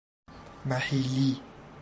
محیلی 0.65 1.41